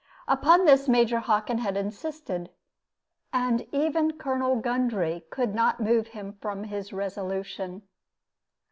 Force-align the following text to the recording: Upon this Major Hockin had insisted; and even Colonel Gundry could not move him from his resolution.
Upon 0.27 0.65
this 0.65 0.87
Major 0.87 1.19
Hockin 1.19 1.59
had 1.59 1.77
insisted; 1.77 2.49
and 3.31 3.67
even 3.71 4.17
Colonel 4.17 4.55
Gundry 4.59 5.25
could 5.29 5.53
not 5.53 5.79
move 5.79 6.07
him 6.07 6.39
from 6.41 6.63
his 6.63 6.91
resolution. 6.91 7.83